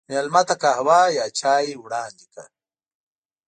مېلمه 0.09 0.41
ته 0.47 0.55
قهوه 0.61 1.01
یا 1.17 1.25
چای 1.39 1.69
وړاندې 1.83 2.25
کړه. 2.31 2.45